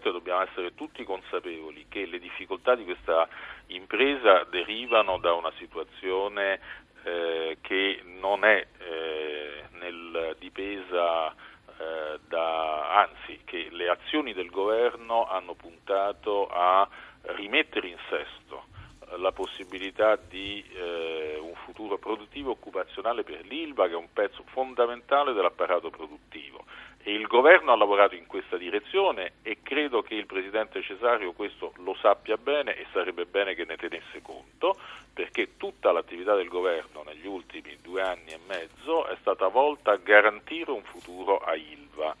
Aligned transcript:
naturalmente 0.00 0.10
dobbiamo 0.10 0.42
essere 0.42 0.74
tutti 0.74 1.04
consapevoli 1.04 1.86
che 1.88 2.06
le 2.06 2.18
difficoltà 2.18 2.74
di 2.74 2.84
questa 2.84 3.28
impresa 3.66 4.44
derivano 4.44 5.18
da 5.18 5.34
una 5.34 5.52
situazione 5.58 6.58
eh, 7.04 7.58
che 7.60 8.02
non 8.18 8.44
è 8.44 8.66
eh, 8.78 9.64
nel 9.72 10.36
dipesa 10.38 11.30
eh, 11.30 12.18
da, 12.26 13.00
anzi 13.02 13.40
che 13.44 13.68
le 13.70 13.88
azioni 13.88 14.32
del 14.32 14.50
governo 14.50 15.26
hanno 15.28 15.54
puntato 15.54 16.48
a 16.48 16.88
rimettere 17.36 17.88
in 17.88 17.98
sesto 18.08 18.68
la 19.16 19.32
possibilità 19.32 20.16
di 20.16 20.64
eh, 20.72 21.36
un 21.40 21.54
futuro 21.64 21.98
produttivo 21.98 22.52
occupazionale 22.52 23.24
per 23.24 23.44
l'ILVA 23.44 23.88
che 23.88 23.94
è 23.94 23.96
un 23.96 24.12
pezzo 24.12 24.44
fondamentale 24.50 25.32
dell'apparato 25.32 25.90
produttivo 25.90 26.64
il 27.04 27.26
governo 27.26 27.72
ha 27.72 27.76
lavorato 27.76 28.14
in 28.14 28.26
questa 28.26 28.56
direzione 28.58 29.32
e 29.42 29.58
credo 29.62 30.02
che 30.02 30.14
il 30.14 30.26
Presidente 30.26 30.82
Cesario 30.82 31.32
questo 31.32 31.72
lo 31.78 31.94
sappia 31.94 32.36
bene 32.36 32.76
e 32.76 32.86
sarebbe 32.92 33.24
bene 33.24 33.54
che 33.54 33.64
ne 33.64 33.76
tenesse 33.76 34.20
conto 34.20 34.76
perché 35.12 35.56
tutta 35.56 35.92
l'attività 35.92 36.34
del 36.34 36.48
governo 36.48 37.02
negli 37.04 37.26
ultimi 37.26 37.76
due 37.80 38.02
anni 38.02 38.32
e 38.32 38.38
mezzo 38.46 39.06
è 39.06 39.16
stata 39.20 39.48
volta 39.48 39.92
a 39.92 39.96
garantire 39.96 40.70
un 40.70 40.82
futuro 40.82 41.38
a 41.38 41.54
ILVA. 41.54 42.16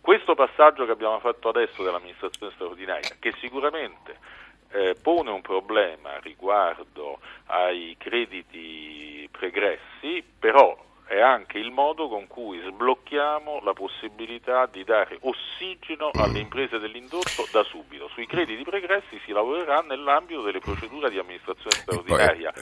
Questo 0.00 0.34
passaggio 0.34 0.84
che 0.84 0.92
abbiamo 0.92 1.18
fatto 1.20 1.48
adesso 1.48 1.82
dell'amministrazione 1.82 2.52
straordinaria, 2.52 3.16
che 3.18 3.32
sicuramente 3.40 4.16
eh, 4.70 4.94
pone 5.00 5.30
un 5.30 5.42
problema 5.42 6.18
riguardo 6.18 7.18
ai 7.46 7.94
crediti 7.98 9.28
pregressi, 9.30 10.22
però 10.38 10.76
è 11.08 11.20
anche 11.20 11.58
il 11.58 11.70
modo 11.70 12.06
con 12.08 12.26
cui 12.26 12.60
sblocchiamo 12.60 13.60
la 13.62 13.72
possibilità 13.72 14.66
di 14.66 14.84
dare 14.84 15.18
ossigeno 15.22 16.10
alle 16.12 16.38
imprese 16.38 16.78
dell'indotto 16.78 17.48
da 17.50 17.62
subito. 17.64 18.08
Sui 18.08 18.26
crediti 18.26 18.62
pregressi 18.62 19.18
si 19.24 19.32
lavorerà 19.32 19.80
nell'ambito 19.80 20.42
delle 20.42 20.58
procedure 20.58 21.08
di 21.08 21.18
amministrazione 21.18 21.76
straordinaria. 21.76 22.52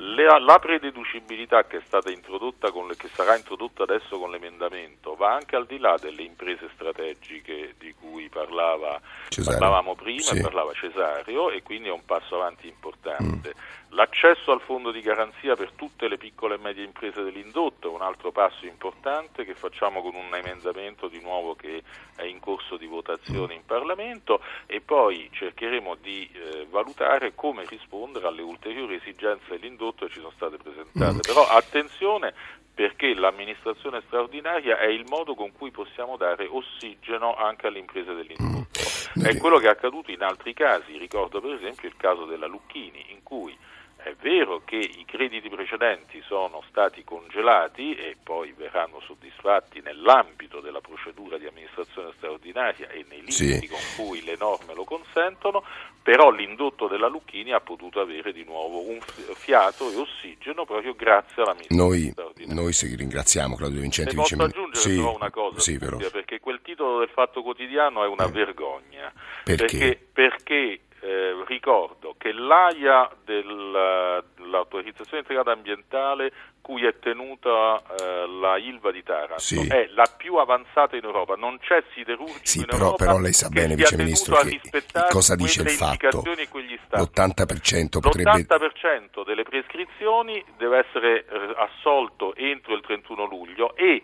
La, 0.00 0.38
la 0.38 0.58
prededucibilità 0.60 1.64
che, 1.64 1.82
le, 1.90 2.96
che, 2.96 3.08
sarà 3.08 3.36
introdotta 3.36 3.82
adesso 3.82 4.16
con 4.16 4.30
l'emendamento 4.30 5.16
va 5.16 5.34
anche 5.34 5.56
al 5.56 5.66
di 5.66 5.78
là 5.78 5.96
delle 6.00 6.22
imprese 6.22 6.68
strategiche 6.74 7.74
di 7.78 7.92
cui 7.98 8.28
parlava, 8.28 9.00
parlavamo 9.44 9.96
prima 9.96 10.20
sì. 10.20 10.38
e 10.38 10.40
parlava 10.40 10.72
Cesario 10.72 11.50
e 11.50 11.62
quindi 11.62 11.88
è 11.88 11.92
un 11.92 12.04
passo 12.04 12.36
avanti 12.36 12.68
importante. 12.68 13.54
Mm. 13.56 13.78
L'accesso 13.92 14.52
al 14.52 14.60
fondo 14.60 14.92
di 14.92 15.00
garanzia 15.00 15.56
per 15.56 15.72
tutte 15.72 16.08
le 16.08 16.18
piccole 16.18 16.56
e 16.56 16.58
medie 16.58 16.84
imprese 16.84 17.22
dell'indotto 17.22 17.90
è 17.90 17.94
un 17.94 18.02
altro 18.02 18.30
passo 18.30 18.66
importante 18.66 19.44
che 19.44 19.54
facciamo 19.54 20.02
con 20.02 20.14
un 20.14 20.32
emendamento 20.34 21.08
di 21.08 21.20
nuovo 21.20 21.54
che 21.54 21.82
è 22.14 22.24
in 22.24 22.38
corso 22.38 22.76
di 22.76 22.86
votazione 22.86 23.54
in 23.54 23.64
Parlamento 23.64 24.42
e 24.66 24.80
poi 24.82 25.28
cercheremo 25.32 25.96
di 25.96 26.30
eh, 26.32 26.66
valutare 26.68 27.34
come 27.34 27.64
rispondere 27.66 28.26
alle 28.26 28.42
ulteriori 28.42 28.96
esigenze 28.96 29.58
dell'indotto 29.58 29.87
che 29.92 30.08
ci 30.12 30.20
sono 30.20 30.32
state 30.34 30.56
presentate. 30.56 31.16
Mm. 31.16 31.20
Però 31.20 31.46
attenzione 31.46 32.32
perché 32.74 33.12
l'amministrazione 33.14 34.02
straordinaria 34.06 34.78
è 34.78 34.86
il 34.86 35.04
modo 35.08 35.34
con 35.34 35.50
cui 35.52 35.72
possiamo 35.72 36.16
dare 36.16 36.46
ossigeno 36.46 37.34
anche 37.34 37.66
alle 37.66 37.80
imprese 37.80 38.14
dell'indotto. 38.14 38.80
Mm. 39.18 39.24
È 39.24 39.36
quello 39.36 39.58
che 39.58 39.66
è 39.66 39.70
accaduto 39.70 40.12
in 40.12 40.22
altri 40.22 40.54
casi, 40.54 40.96
ricordo 40.96 41.40
per 41.40 41.54
esempio 41.54 41.88
il 41.88 41.96
caso 41.96 42.24
della 42.24 42.46
Lucchini 42.46 43.06
in 43.08 43.22
cui 43.22 43.56
è 44.02 44.14
vero 44.20 44.62
che 44.64 44.76
i 44.76 45.04
crediti 45.04 45.48
precedenti 45.48 46.22
sono 46.24 46.62
stati 46.68 47.02
congelati 47.04 47.94
e 47.94 48.16
poi 48.22 48.52
verranno 48.56 49.00
soddisfatti 49.00 49.80
nell'ambito 49.80 50.60
della 50.60 50.80
procedura 50.80 51.36
di 51.36 51.46
amministrazione 51.46 52.12
straordinaria 52.16 52.88
e 52.88 53.04
nei 53.08 53.18
limiti 53.18 53.32
sì. 53.32 53.68
con 53.68 53.80
cui 53.96 54.24
le 54.24 54.36
norme 54.38 54.74
lo 54.74 54.84
consentono, 54.84 55.64
però 56.00 56.30
l'indotto 56.30 56.86
della 56.86 57.08
Lucchini 57.08 57.52
ha 57.52 57.60
potuto 57.60 58.00
avere 58.00 58.32
di 58.32 58.44
nuovo 58.44 58.88
un 58.88 59.00
fiato 59.34 59.90
e 59.90 59.96
ossigeno 59.96 60.64
proprio 60.64 60.94
grazie 60.94 61.42
all'amministrazione 61.42 61.98
noi, 61.98 62.10
straordinaria. 62.10 62.62
Noi 62.62 62.72
sì, 62.72 62.94
ringraziamo 62.94 63.56
Claudio 63.56 63.80
Vincenti. 63.80 64.14
Posso 64.14 64.36
vice... 64.36 64.48
aggiungere 64.48 64.88
sì, 64.88 64.96
però 64.96 65.14
una 65.14 65.30
cosa, 65.30 65.58
sì, 65.58 65.78
però. 65.78 65.96
perché 65.96 66.38
quel 66.40 66.60
titolo 66.62 67.00
del 67.00 67.10
Fatto 67.10 67.42
Quotidiano 67.42 68.04
è 68.04 68.06
una 68.06 68.26
eh. 68.26 68.30
vergogna. 68.30 69.12
Perché? 69.42 69.66
Perché, 69.66 70.08
perché 70.12 70.80
eh, 71.00 71.44
ricordo 71.46 72.14
che 72.18 72.32
l'AIA 72.32 73.10
dell'autorizzazione 73.24 75.20
integrata 75.20 75.52
ambientale 75.52 76.32
cui 76.60 76.84
è 76.84 76.98
tenuta 76.98 77.80
eh, 77.98 78.26
la 78.40 78.58
Ilva 78.58 78.90
di 78.92 79.02
Taranto 79.02 79.38
sì. 79.38 79.66
è 79.66 79.88
la 79.94 80.06
più 80.16 80.34
avanzata 80.36 80.96
in 80.96 81.04
Europa, 81.04 81.34
non 81.34 81.58
c'è 81.58 81.82
siderurgico 81.94 82.40
sì, 82.44 82.58
in 82.58 82.66
però, 82.66 82.78
Europa 82.78 83.04
però 83.06 83.18
lei 83.18 83.32
sa 83.32 83.48
bene, 83.48 83.74
Vice 83.74 83.96
Ministro, 83.96 84.36
che 84.36 84.60
cosa 85.08 85.34
dice 85.34 85.62
il 85.62 85.70
fatto? 85.70 86.22
L'80% 86.22 88.00
potrebbe... 88.00 88.30
L'80% 88.30 89.24
delle 89.24 89.44
prescrizioni 89.44 90.44
deve 90.58 90.84
essere 90.86 91.24
eh, 91.24 91.54
assolto 91.56 92.34
entro 92.34 92.74
il 92.74 92.82
31 92.82 93.24
luglio 93.24 93.74
e 93.74 94.02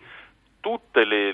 tutte 0.65 1.05
le, 1.05 1.31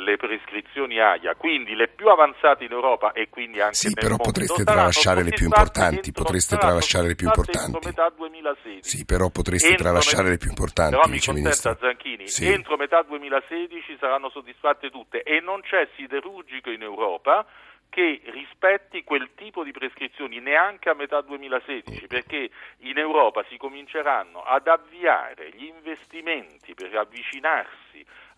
le, 0.00 0.16
prescrizioni 0.16 0.98
AIA, 0.98 1.36
quindi 1.36 1.76
le 1.76 1.86
più 1.86 2.08
avanzate 2.08 2.64
in 2.64 2.72
Europa 2.72 3.12
e 3.12 3.28
quindi 3.28 3.60
anche 3.60 3.76
sì, 3.76 3.94
però 3.94 4.16
mondo, 4.16 4.24
potreste 4.24 4.64
tralasciare 4.64 5.22
le 5.22 5.30
più 5.30 5.44
importanti, 5.44 6.10
potreste 6.10 6.56
tralasciare 6.56 7.06
le 7.06 7.14
più 7.14 7.28
importanti. 7.28 7.76
Entro 7.76 7.88
metà 7.88 8.12
2016. 8.16 8.80
Sì, 8.82 9.04
però 9.04 9.30
potreste 9.30 9.76
tralasciare 9.76 10.30
le 10.30 10.36
più 10.36 10.48
importanti, 10.48 10.96
Però 10.96 11.06
mi 11.06 11.20
consenta 11.20 11.76
Zanchini, 11.80 12.26
sì. 12.26 12.48
entro 12.50 12.76
metà 12.76 13.02
2016 13.02 13.98
saranno 14.00 14.30
soddisfatte 14.30 14.90
tutte 14.90 15.22
e 15.22 15.38
non 15.38 15.60
c'è 15.60 15.88
siderurgico 15.94 16.70
in 16.70 16.82
Europa 16.82 17.46
che 17.92 18.22
rispetti 18.24 19.04
quel 19.04 19.32
tipo 19.36 19.62
di 19.62 19.70
prescrizioni 19.70 20.40
neanche 20.40 20.88
a 20.88 20.94
metà 20.94 21.20
2016, 21.20 22.06
perché 22.06 22.48
in 22.78 22.96
Europa 22.96 23.44
si 23.50 23.58
cominceranno 23.58 24.40
ad 24.40 24.66
avviare 24.66 25.50
gli 25.50 25.66
investimenti 25.66 26.72
per 26.72 26.96
avvicinarsi 26.96 27.91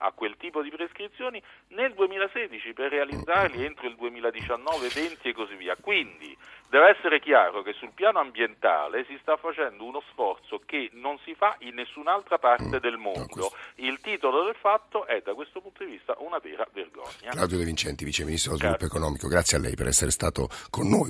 a 0.04 0.12
quel 0.12 0.36
tipo 0.36 0.62
di 0.62 0.70
prescrizioni 0.70 1.42
nel 1.68 1.94
2016 1.94 2.72
per 2.74 2.90
realizzarli 2.90 3.64
entro 3.64 3.86
il 3.86 3.96
2019, 3.96 4.88
20 4.88 5.28
e 5.28 5.32
così 5.32 5.54
via. 5.56 5.76
Quindi 5.80 6.36
deve 6.68 6.90
essere 6.96 7.20
chiaro 7.20 7.62
che 7.62 7.72
sul 7.72 7.92
piano 7.94 8.18
ambientale 8.18 9.04
si 9.06 9.16
sta 9.22 9.36
facendo 9.36 9.84
uno 9.84 10.02
sforzo 10.10 10.60
che 10.66 10.90
non 10.92 11.18
si 11.24 11.34
fa 11.34 11.56
in 11.60 11.74
nessun'altra 11.74 12.38
parte 12.38 12.80
del 12.80 12.96
mondo. 12.96 13.52
Il 13.76 13.98
titolo 14.00 14.44
del 14.44 14.56
fatto 14.56 15.06
è 15.06 15.22
da 15.24 15.34
questo 15.34 15.60
punto 15.60 15.84
di 15.84 15.92
vista 15.92 16.14
una 16.18 16.38
vera 16.38 16.66
vergogna. 16.72 17.30
Claudio 17.30 17.58
De 17.58 17.64
Vincenti, 17.64 18.04
Vice 18.04 18.24
Ministro 18.24 18.56
dello 18.56 18.74
Sviluppo 18.74 18.84
Economico, 18.84 19.28
grazie 19.28 19.56
a 19.56 19.60
lei 19.60 19.74
per 19.74 19.86
essere 19.86 20.10
stato 20.10 20.48
con 20.70 20.88
noi. 20.88 21.02